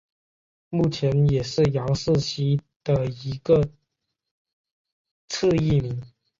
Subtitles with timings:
[0.71, 3.61] 目前也是杨氏蜥的一个
[5.29, 6.01] 次异名。